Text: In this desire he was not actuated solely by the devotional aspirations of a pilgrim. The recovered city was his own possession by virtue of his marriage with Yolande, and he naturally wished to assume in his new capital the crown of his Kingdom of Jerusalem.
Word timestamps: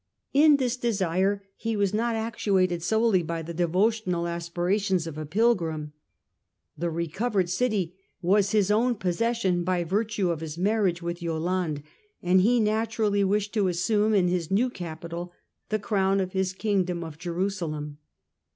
In 0.33 0.55
this 0.57 0.77
desire 0.77 1.43
he 1.55 1.75
was 1.77 1.93
not 1.93 2.15
actuated 2.15 2.81
solely 2.81 3.21
by 3.21 3.43
the 3.43 3.53
devotional 3.53 4.27
aspirations 4.27 5.05
of 5.05 5.15
a 5.15 5.27
pilgrim. 5.27 5.93
The 6.75 6.89
recovered 6.89 7.51
city 7.51 7.95
was 8.19 8.49
his 8.49 8.71
own 8.71 8.95
possession 8.95 9.63
by 9.63 9.83
virtue 9.83 10.31
of 10.31 10.39
his 10.39 10.57
marriage 10.57 11.03
with 11.03 11.21
Yolande, 11.21 11.83
and 12.23 12.41
he 12.41 12.59
naturally 12.59 13.23
wished 13.23 13.53
to 13.53 13.67
assume 13.67 14.15
in 14.15 14.27
his 14.27 14.49
new 14.49 14.71
capital 14.71 15.33
the 15.69 15.77
crown 15.77 16.19
of 16.19 16.31
his 16.33 16.53
Kingdom 16.53 17.03
of 17.03 17.19
Jerusalem. 17.19 17.99